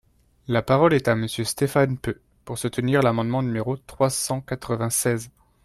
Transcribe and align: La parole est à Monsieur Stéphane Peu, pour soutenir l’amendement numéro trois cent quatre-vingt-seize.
La 0.47 0.63
parole 0.63 0.95
est 0.95 1.07
à 1.07 1.13
Monsieur 1.15 1.43
Stéphane 1.43 1.95
Peu, 1.95 2.17
pour 2.43 2.57
soutenir 2.57 3.03
l’amendement 3.03 3.43
numéro 3.43 3.77
trois 3.77 4.09
cent 4.09 4.41
quatre-vingt-seize. 4.41 5.29